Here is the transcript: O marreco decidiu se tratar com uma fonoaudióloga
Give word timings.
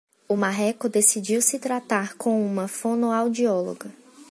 O 0.27 0.35
marreco 0.35 0.89
decidiu 0.89 1.43
se 1.43 1.59
tratar 1.59 2.15
com 2.15 2.43
uma 2.43 2.67
fonoaudióloga 2.67 3.91